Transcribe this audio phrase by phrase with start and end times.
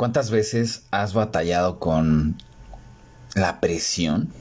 [0.00, 2.38] ¿Cuántas veces has batallado con
[3.34, 4.32] la presión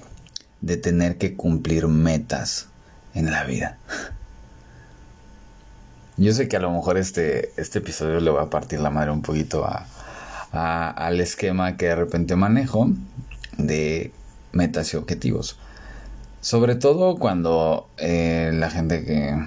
[0.61, 2.69] de tener que cumplir metas
[3.13, 3.77] en la vida?
[6.15, 9.11] Yo sé que a lo mejor este, este episodio le va a partir la madre
[9.11, 9.67] un poquito
[10.53, 12.91] al esquema que de repente manejo
[13.57, 14.13] de
[14.53, 15.59] metas y objetivos.
[16.39, 19.37] Sobre todo cuando eh, la gente que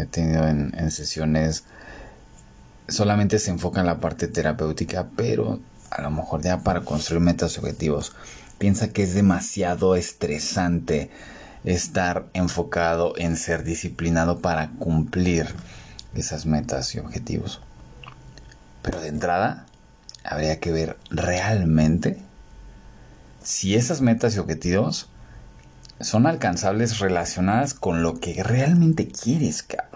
[0.00, 1.64] he tenido en, en sesiones
[2.88, 5.60] solamente se enfoca en la parte terapéutica, pero
[5.90, 8.12] a lo mejor ya para construir metas y objetivos
[8.58, 11.10] piensa que es demasiado estresante
[11.64, 15.46] estar enfocado en ser disciplinado para cumplir
[16.14, 17.60] esas metas y objetivos.
[18.82, 19.66] Pero de entrada,
[20.24, 22.18] habría que ver realmente
[23.42, 25.08] si esas metas y objetivos
[26.00, 29.87] son alcanzables relacionadas con lo que realmente quieres, cabrón.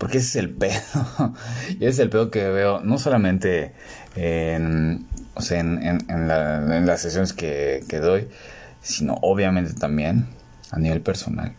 [0.00, 1.34] Porque ese es el pedo.
[1.68, 3.74] y ese es el pedo que veo no solamente
[4.16, 8.26] en, las sesiones que, que doy,
[8.80, 10.26] sino obviamente también
[10.70, 11.54] a nivel personal.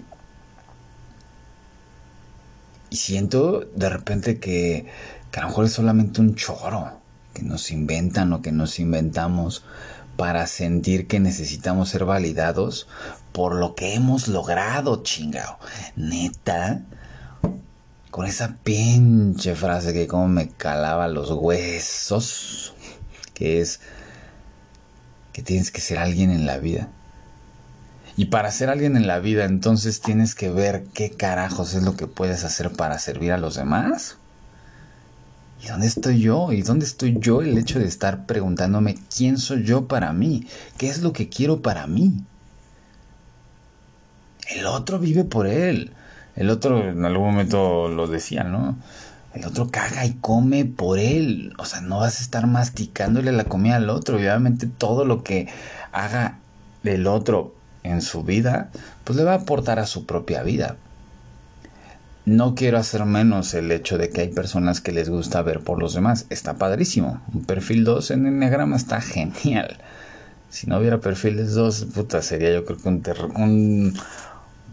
[2.89, 4.87] Y siento de repente que,
[5.31, 6.99] que, a lo mejor es solamente un choro
[7.35, 9.63] que nos inventan o que nos inventamos
[10.17, 12.87] para sentir que necesitamos ser validados
[13.33, 15.59] por lo que hemos logrado, chingao.
[15.95, 16.81] Neta,
[18.11, 22.73] con esa pinche frase que como me calaba los huesos,
[23.33, 23.79] que es
[25.31, 26.89] que tienes que ser alguien en la vida.
[28.17, 31.95] Y para ser alguien en la vida, entonces tienes que ver qué carajos es lo
[31.95, 34.17] que puedes hacer para servir a los demás.
[35.63, 36.51] ¿Y dónde estoy yo?
[36.51, 40.45] ¿Y dónde estoy yo el hecho de estar preguntándome quién soy yo para mí?
[40.77, 42.25] ¿Qué es lo que quiero para mí?
[44.49, 45.93] El otro vive por él.
[46.35, 48.77] El otro en algún momento lo decía, ¿no?
[49.33, 51.53] El otro caga y come por él.
[51.57, 54.19] O sea, no vas a estar masticándole la comida al otro.
[54.19, 55.47] Y obviamente todo lo que
[55.91, 56.39] haga
[56.83, 58.69] el otro en su vida,
[59.03, 60.77] pues le va a aportar a su propia vida.
[62.25, 65.79] No quiero hacer menos el hecho de que hay personas que les gusta ver por
[65.79, 66.27] los demás.
[66.29, 67.21] Está padrísimo.
[67.33, 69.77] Un perfil 2 en enneagrama está genial.
[70.49, 73.01] Si no hubiera perfiles 2, puta, sería yo creo que un,
[73.35, 73.93] un,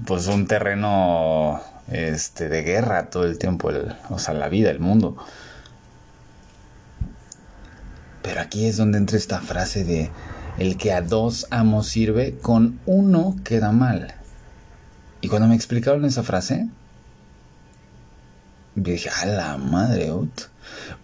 [0.06, 1.60] pues un terreno
[1.90, 5.16] este, de guerra todo el tiempo, el, o sea, la vida, el mundo.
[8.22, 10.10] Pero aquí es donde entra esta frase de
[10.58, 14.14] el que a dos amos sirve, con uno queda mal.
[15.20, 16.68] Y cuando me explicaron esa frase,
[18.74, 20.12] dije, a la madre,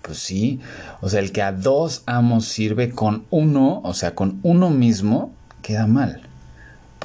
[0.03, 0.61] pues sí,
[1.00, 5.32] o sea, el que a dos amos sirve con uno, o sea, con uno mismo,
[5.62, 6.28] queda mal.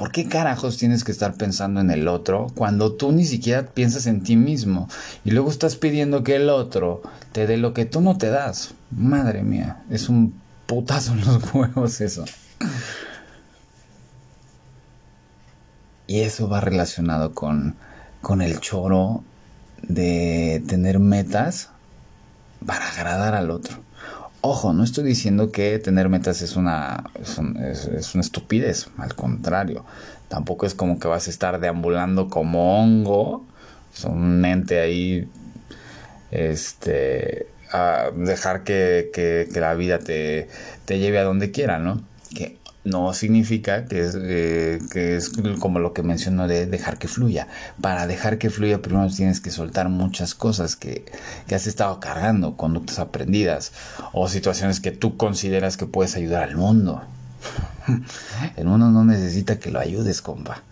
[0.00, 4.06] ¿Por qué carajos tienes que estar pensando en el otro cuando tú ni siquiera piensas
[4.06, 4.88] en ti mismo?
[5.26, 7.02] Y luego estás pidiendo que el otro
[7.32, 8.72] te dé lo que tú no te das.
[8.90, 12.24] Madre mía, es un putazo en los huevos eso.
[16.06, 17.76] Y eso va relacionado con,
[18.22, 19.22] con el choro
[19.82, 21.68] de tener metas
[22.64, 23.76] para agradar al otro.
[24.42, 27.36] Ojo, no estoy diciendo que tener metas es una, es,
[28.14, 29.84] una estupidez, al contrario.
[30.28, 33.44] Tampoco es como que vas a estar deambulando como hongo,
[33.92, 35.28] son un ente ahí,
[36.30, 40.48] este, a dejar que, que, la vida te,
[40.86, 42.00] te, lleve a donde quiera, ¿no?
[42.84, 47.46] No significa que es, eh, que es como lo que menciono de dejar que fluya.
[47.80, 51.04] Para dejar que fluya primero tienes que soltar muchas cosas que,
[51.46, 53.72] que, has estado cargando, conductas aprendidas
[54.12, 57.02] o situaciones que tú consideras que puedes ayudar al mundo.
[58.56, 60.62] El mundo no necesita que lo ayudes, compa.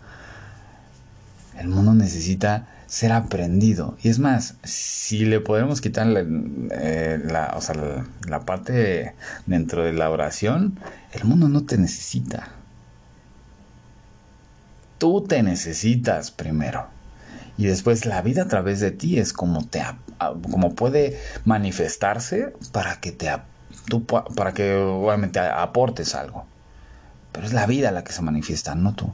[1.59, 3.97] El mundo necesita ser aprendido.
[4.03, 6.25] Y es más, si le podemos quitar la,
[6.73, 7.23] eh,
[7.55, 9.15] o sea, la, parte
[9.47, 10.81] dentro de la oración,
[11.13, 12.49] el mundo no te necesita.
[14.97, 16.87] Tú te necesitas primero.
[17.59, 19.83] Y después la vida a través de ti es como, te,
[20.51, 23.31] como puede manifestarse para que, te,
[24.35, 26.47] para que obviamente aportes algo.
[27.33, 29.13] Pero es la vida la que se manifiesta, no tú.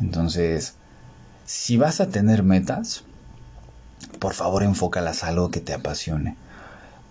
[0.00, 0.74] Entonces,
[1.46, 3.04] si vas a tener metas,
[4.18, 6.36] por favor enfócalas a algo que te apasione.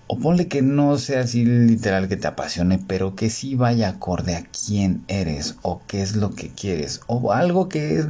[0.08, 4.36] O ponle que no sea así literal que te apasione, pero que sí vaya acorde
[4.36, 7.02] a quién eres o qué es lo que quieres.
[7.08, 8.08] O algo que es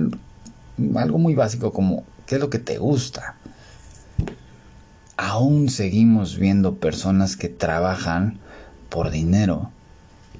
[0.96, 3.36] algo muy básico como qué es lo que te gusta.
[5.18, 8.40] Aún seguimos viendo personas que trabajan
[8.90, 9.70] por dinero.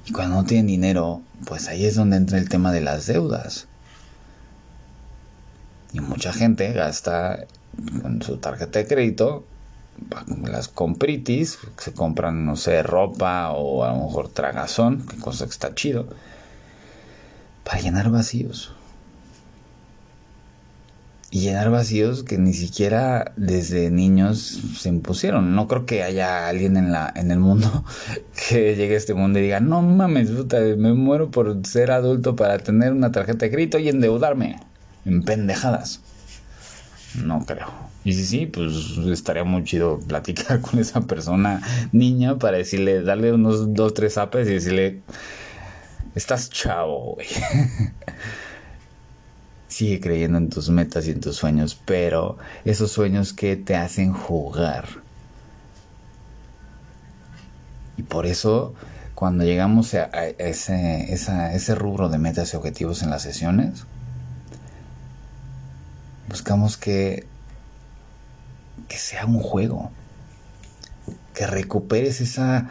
[0.06, 3.68] Y cuando no tienen dinero, pues ahí es donde entra el tema de las deudas.
[5.94, 7.46] Y mucha gente gasta
[8.02, 9.44] con su tarjeta de crédito
[10.44, 15.52] las compritis, se compran, no sé, ropa o a lo mejor tragazón, que cosa que
[15.52, 16.06] está chido,
[17.64, 18.72] para llenar vacíos.
[21.30, 25.56] Y llenar vacíos que ni siquiera desde niños se impusieron.
[25.56, 27.84] No creo que haya alguien en, la, en el mundo
[28.48, 32.36] que llegue a este mundo y diga, no mames, puta, me muero por ser adulto
[32.36, 34.60] para tener una tarjeta de crédito y endeudarme
[35.04, 36.00] en pendejadas.
[37.22, 37.68] No creo.
[38.04, 41.62] Y si sí, pues estaría muy chido platicar con esa persona
[41.92, 45.00] niña para decirle, darle unos dos, tres apes y decirle,
[46.14, 47.26] estás chavo, güey.
[49.68, 54.12] Sigue creyendo en tus metas y en tus sueños, pero esos sueños que te hacen
[54.12, 54.86] jugar.
[57.96, 58.74] Y por eso,
[59.14, 60.04] cuando llegamos a,
[60.38, 63.84] ese, ese rubro de metas y objetivos en las sesiones,
[66.28, 67.26] buscamos que
[68.88, 69.90] que sea un juego.
[71.34, 72.68] Que recuperes esa,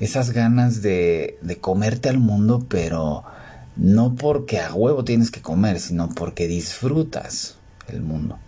[0.00, 3.24] esas ganas de, de comerte al mundo, pero
[3.76, 7.56] no porque a huevo tienes que comer, sino porque disfrutas
[7.88, 8.38] el mundo.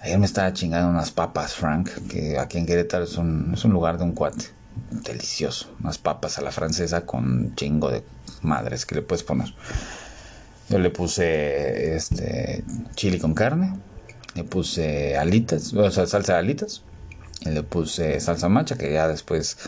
[0.00, 3.72] Ayer me estaba chingando unas papas, Frank, que aquí en Querétaro es un, es un
[3.72, 4.44] lugar de un cuate.
[4.90, 5.74] Delicioso.
[5.80, 8.04] Unas papas a la francesa con chingo de
[8.42, 9.52] madres que le puedes poner.
[10.68, 12.64] Yo le puse este
[12.94, 13.74] chili con carne,
[14.34, 16.82] le puse alitas, o sea, salsa de alitas.
[17.40, 19.58] Y le puse salsa macha, que ya después,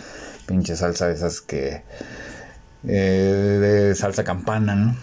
[0.47, 1.83] pinche salsa de esas que.
[2.87, 4.97] Eh, salsa campana, ¿no?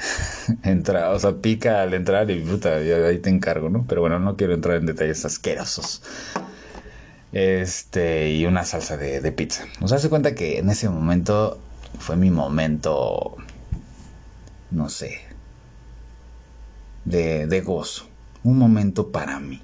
[0.62, 3.84] Entra, o sea, pica al entrar y puta, ahí te encargo, ¿no?
[3.88, 6.02] Pero bueno, no quiero entrar en detalles asquerosos.
[7.32, 9.64] Este, y una salsa de, de pizza.
[9.80, 11.60] O sea, se cuenta que en ese momento
[11.98, 13.36] fue mi momento,
[14.70, 15.20] no sé,
[17.04, 18.10] de, de gozo
[18.42, 19.62] un momento para mí.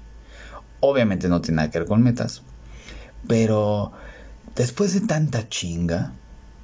[0.79, 2.43] Obviamente no tiene nada que ver con metas,
[3.27, 3.91] pero
[4.55, 6.13] después de tanta chinga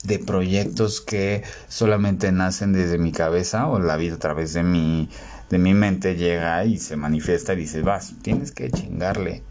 [0.04, 5.10] de proyectos que solamente nacen desde mi cabeza o la vida a través de mi,
[5.50, 9.44] de mi mente llega y se manifiesta y dice, vas, tienes que chingarle.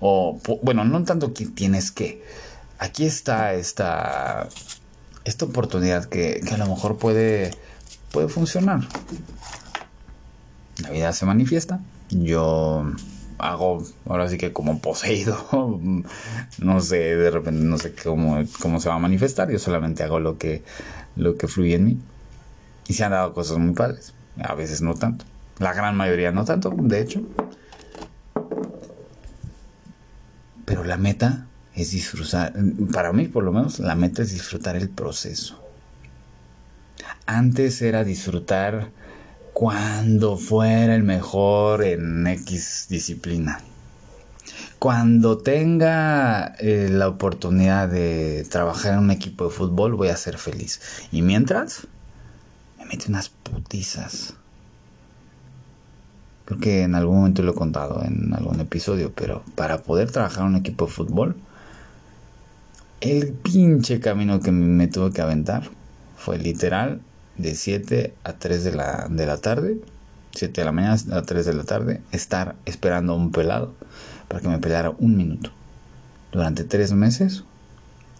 [0.00, 2.22] O, bueno, no tanto que tienes que.
[2.78, 4.48] Aquí está esta,
[5.24, 7.52] esta oportunidad que, que a lo mejor puede,
[8.10, 8.80] puede funcionar
[10.82, 11.80] la vida se manifiesta.
[12.10, 12.92] Yo
[13.38, 15.36] hago ahora sí que como poseído.
[16.58, 19.50] no sé, de repente no sé cómo, cómo se va a manifestar.
[19.50, 20.62] Yo solamente hago lo que,
[21.16, 21.98] lo que fluye en mí.
[22.86, 24.14] Y se han dado cosas muy padres.
[24.40, 25.24] A veces no tanto.
[25.58, 27.22] La gran mayoría no tanto, de hecho.
[30.64, 32.52] Pero la meta es disfrutar,
[32.92, 35.67] para mí por lo menos, la meta es disfrutar el proceso.
[37.30, 38.90] Antes era disfrutar
[39.52, 43.60] cuando fuera el mejor en X disciplina.
[44.78, 50.38] Cuando tenga eh, la oportunidad de trabajar en un equipo de fútbol, voy a ser
[50.38, 50.80] feliz.
[51.12, 51.86] Y mientras,
[52.78, 54.32] me mete unas putizas.
[56.46, 60.44] Creo que en algún momento lo he contado en algún episodio, pero para poder trabajar
[60.44, 61.36] en un equipo de fútbol,
[63.02, 65.68] el pinche camino que me tuve que aventar
[66.16, 67.02] fue literal
[67.38, 69.80] de 7 a 3 de la, de la tarde,
[70.32, 73.74] 7 de la mañana a 3 de la tarde, estar esperando a un pelado
[74.28, 75.50] para que me pelara un minuto
[76.32, 77.44] durante 3 meses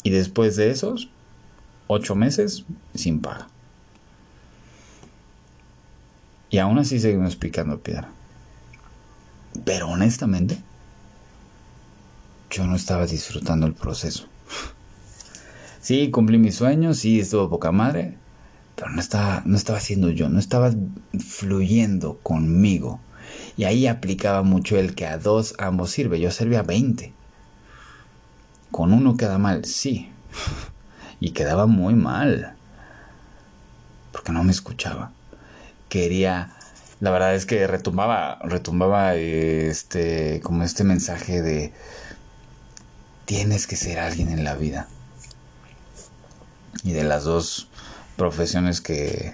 [0.02, 1.10] y después de esos
[1.88, 2.64] 8 meses
[2.94, 3.48] sin paga.
[6.50, 8.08] Y aún así seguimos picando piedra.
[9.64, 10.58] Pero honestamente,
[12.50, 14.26] yo no estaba disfrutando el proceso.
[15.80, 18.16] Sí, cumplí mis sueños, sí, estuvo poca madre,
[18.78, 20.72] pero no estaba, no estaba siendo yo, no estaba
[21.18, 23.00] fluyendo conmigo.
[23.56, 26.20] Y ahí aplicaba mucho el que a dos ambos sirve.
[26.20, 27.12] Yo servía a 20.
[28.70, 30.10] Con uno queda mal, sí.
[31.20, 32.54] Y quedaba muy mal.
[34.12, 35.10] Porque no me escuchaba.
[35.88, 36.54] Quería.
[37.00, 41.72] La verdad es que retumbaba, retumbaba este, como este mensaje de
[43.24, 44.86] tienes que ser alguien en la vida.
[46.84, 47.67] Y de las dos
[48.18, 49.32] profesiones que,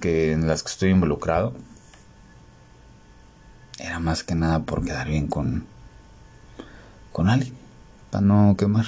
[0.00, 1.52] que en las que estoy involucrado
[3.78, 5.66] era más que nada por quedar bien con
[7.12, 7.54] con alguien
[8.10, 8.86] para no quemar.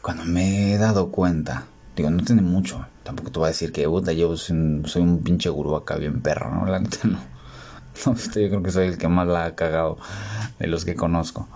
[0.00, 3.86] Cuando me he dado cuenta digo no tiene mucho tampoco te voy a decir que
[3.86, 7.18] puta yo soy un, pinche gurú acá bien perro no la neta no.
[8.06, 9.98] No yo creo que soy el que más la ha cagado
[10.58, 11.46] de los que conozco.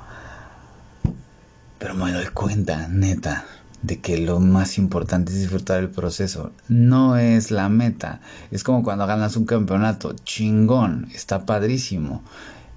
[1.78, 3.46] Pero me doy cuenta neta
[3.82, 8.20] de que lo más importante es disfrutar el proceso, no es la meta.
[8.50, 12.22] Es como cuando ganas un campeonato, chingón, está padrísimo.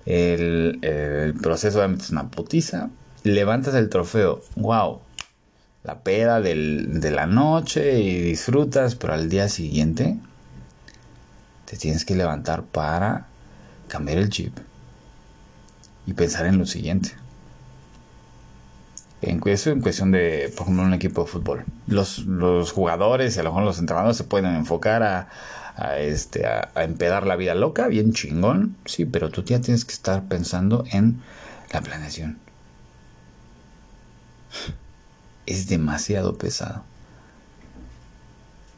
[0.05, 2.89] el, el proceso es una putiza,
[3.23, 4.99] levantas el trofeo, wow,
[5.83, 10.17] la peda del, de la noche y disfrutas, pero al día siguiente
[11.65, 13.27] te tienes que levantar para
[13.87, 14.57] cambiar el chip
[16.05, 17.11] y pensar en lo siguiente.
[19.21, 21.65] En en cuestión de, por ejemplo, un equipo de fútbol.
[21.87, 25.27] Los, los jugadores y a lo mejor los entrenadores se pueden enfocar a,
[25.75, 29.83] a, este, a, a, empedar la vida loca, bien chingón, sí, pero tú ya tienes
[29.83, 31.21] que estar pensando en
[31.73, 32.39] la planeación.
[35.45, 36.83] Es demasiado pesado.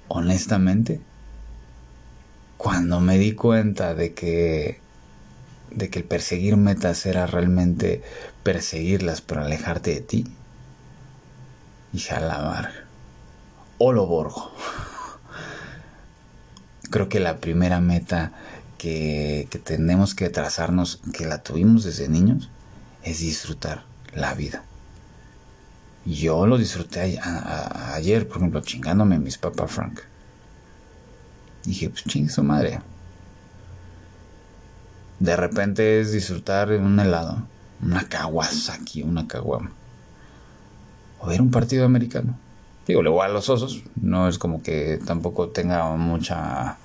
[0.08, 1.02] Honestamente,
[2.58, 4.80] cuando me di cuenta de que
[5.72, 8.04] de que el perseguir metas era realmente
[8.44, 10.26] perseguirlas pero alejarte de ti,
[11.94, 12.72] y jalabar.
[13.78, 14.52] O lo borgo.
[16.90, 18.32] Creo que la primera meta
[18.78, 22.50] que, que tenemos que trazarnos, que la tuvimos desde niños,
[23.04, 24.64] es disfrutar la vida.
[26.06, 30.02] Yo lo disfruté a, a, ayer, por ejemplo, chingándome mis Papa Frank.
[31.64, 32.82] Dije, pues chingue su madre.
[35.22, 37.44] De repente es disfrutar un helado,
[37.84, 39.70] una Kawasaki, una caguama.
[41.20, 42.40] O ver un partido americano.
[42.88, 46.78] Digo, le voy a los osos, no es como que tampoco tenga mucha,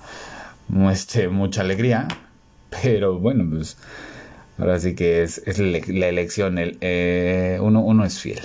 [0.91, 2.07] este, mucha alegría,
[2.69, 3.77] pero bueno, pues
[4.59, 5.41] ahora sí que es,
[5.87, 8.41] la elección, el, eh, uno, uno es fiel.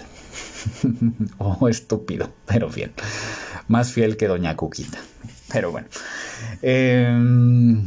[1.36, 2.92] o estúpido, pero fiel.
[3.68, 4.98] Más fiel que Doña Cuquita.
[5.52, 5.88] Pero bueno.
[6.62, 7.84] Eh,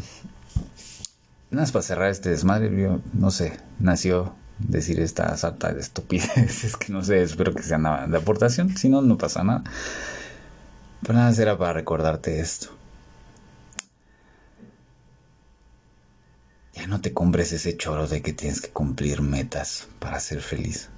[1.55, 6.63] nada para cerrar este desmadre, yo no sé, nació decir esta sarta de estupidez.
[6.63, 8.75] Es que no sé, espero que sea nada de aportación.
[8.77, 9.63] Si no, no pasa nada.
[11.01, 12.69] Pero nada, era para recordarte esto.
[16.73, 20.89] Ya no te compres ese choro de que tienes que cumplir metas para ser feliz.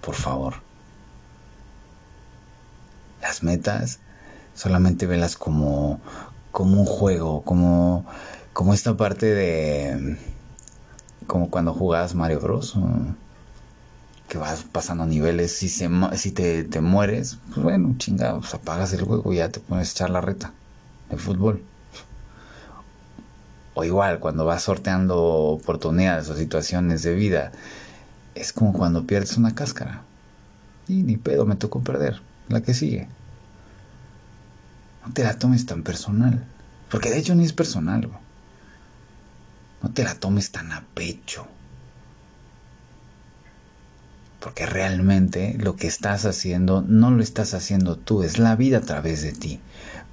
[0.00, 0.54] Por favor.
[3.20, 4.00] Las metas
[4.54, 6.00] solamente velas como,
[6.50, 8.06] como un juego, como,
[8.54, 10.16] como esta parte de
[11.26, 12.74] como cuando jugabas Mario Bros.
[14.28, 15.52] Que vas pasando niveles.
[15.52, 19.50] Si, se, si te, te mueres, pues bueno, chingados, pues apagas el juego y ya
[19.50, 20.52] te pones a echar la reta
[21.10, 21.62] de fútbol.
[23.74, 27.52] O igual, cuando vas sorteando oportunidades o situaciones de vida,
[28.34, 30.02] es como cuando pierdes una cáscara.
[30.86, 32.22] Y ni pedo, me tocó perder.
[32.48, 33.08] La que sigue.
[35.04, 36.44] No te la tomes tan personal.
[36.88, 38.08] Porque de hecho ni es personal.
[39.84, 41.46] No te la tomes tan a pecho.
[44.40, 48.80] Porque realmente lo que estás haciendo no lo estás haciendo tú, es la vida a
[48.80, 49.60] través de ti.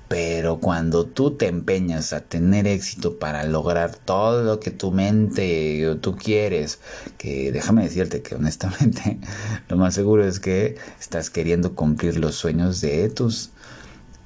[0.10, 5.88] Pero cuando tú te empeñas a tener éxito para lograr todo lo que tu mente
[5.88, 6.80] o tú quieres,
[7.18, 9.22] que déjame decirte que honestamente
[9.70, 13.52] lo más seguro es que estás queriendo cumplir los sueños de tus,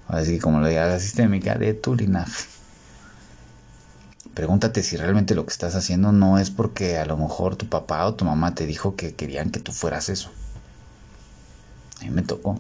[0.08, 2.55] así como lo diga la sistémica, de tu linaje.
[4.36, 8.06] Pregúntate si realmente lo que estás haciendo no es porque a lo mejor tu papá
[8.06, 10.30] o tu mamá te dijo que querían que tú fueras eso.
[12.02, 12.60] A mí me tocó.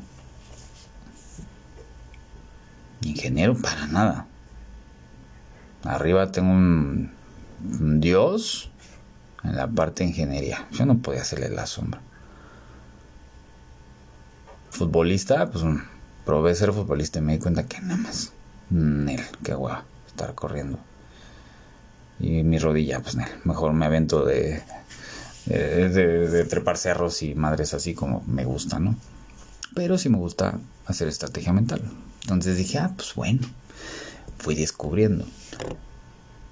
[3.01, 4.25] Ingeniero para nada.
[5.84, 7.12] Arriba tengo un,
[8.00, 8.72] Dios
[9.44, 10.70] en la parte de ingeniería.
[10.72, 12.00] Yo no podía hacerle la sombra.
[14.70, 15.65] Futbolista, pues
[16.25, 18.32] probé ser futbolista y me di cuenta que nada más.
[18.70, 20.79] Nel, qué guay estar corriendo
[22.19, 24.62] y mi rodilla, pues mejor me avento de,
[25.45, 28.95] de, de, de, trepar cerros y madres así como me gusta, ¿no?
[29.74, 31.81] Pero sí me gusta hacer estrategia mental.
[32.22, 33.41] Entonces dije, ah, pues bueno,
[34.38, 35.25] fui descubriendo.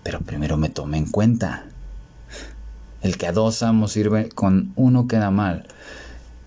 [0.03, 1.65] Pero primero me tomé en cuenta.
[3.01, 5.67] El que a dos amos sirve, con uno queda mal.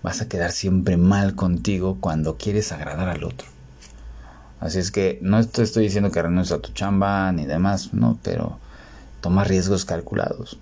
[0.03, 3.47] Vas a quedar siempre mal contigo cuando quieres agradar al otro.
[4.59, 8.59] Así es que no estoy diciendo que renuncies a tu chamba ni demás, no, pero
[9.21, 10.59] Toma riesgos calculados.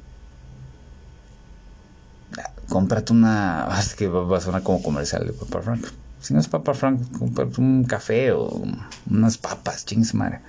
[2.69, 3.67] Cómprate una.
[3.79, 5.85] Es que va a sonar como comercial de Papa Frank.
[6.21, 8.63] Si no es Papa Frank, cómprate un café o
[9.09, 10.41] unas papas, chingos madre.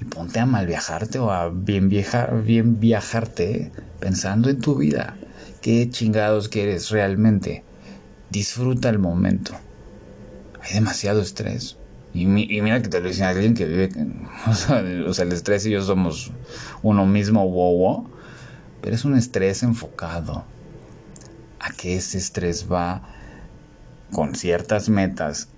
[0.00, 5.16] Y ponte a mal viajarte o a bien, viajar, bien viajarte pensando en tu vida.
[5.60, 7.64] ¿Qué chingados quieres realmente?
[8.30, 9.54] Disfruta el momento.
[10.62, 11.77] Hay demasiado estrés.
[12.14, 13.90] Y, mira que te lo dice alguien que vive,
[14.46, 16.32] o sea, o sea, el estrés y yo somos
[16.82, 18.10] uno mismo, wow, wow,
[18.80, 20.44] pero es un estrés enfocado
[21.60, 23.02] a que ese estrés va
[24.12, 25.48] con ciertas metas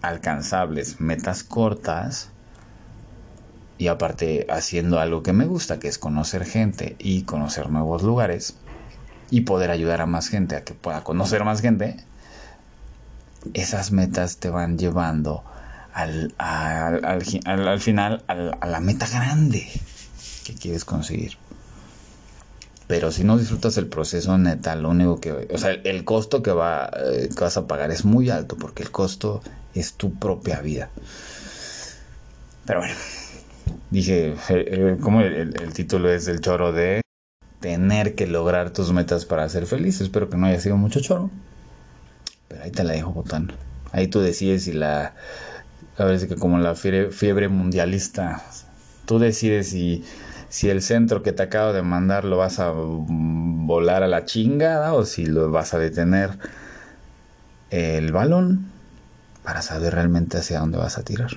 [0.00, 2.32] alcanzables, metas cortas,
[3.78, 8.56] y aparte haciendo algo que me gusta, que es conocer gente y conocer nuevos lugares
[9.28, 11.96] y poder ayudar a más gente a que pueda conocer más gente,
[13.54, 15.42] esas metas te van llevando
[15.92, 19.66] al, al, final a la meta grande
[20.44, 21.36] que quieres conseguir.
[22.86, 25.48] Pero si no disfrutas el proceso neta, lo único que...
[25.50, 28.82] O sea, el costo que, va, eh, que vas a pagar es muy alto porque
[28.82, 29.40] el costo
[29.74, 30.90] es tu propia vida.
[32.66, 32.94] Pero bueno,
[33.90, 37.00] dije, eh, eh, como el, el, título es el choro de
[37.60, 40.00] tener que lograr tus metas para ser feliz.
[40.00, 41.30] Espero que no haya sido mucho choro.
[42.48, 43.54] Pero ahí te la dejo botando.
[43.92, 45.14] Ahí tú decides si la...
[45.98, 48.42] Ver, que como la fiebre, mundialista,
[49.06, 50.04] tú decides si,
[50.48, 54.94] si el centro que te acabo de mandar lo vas a volar a la chingada
[54.94, 56.38] o si lo vas a detener
[57.70, 58.66] el balón
[59.42, 61.30] para saber realmente hacia dónde vas a tirar.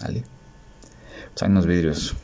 [0.00, 0.24] ¿Vale?
[1.32, 2.14] Pues hay unos vidrios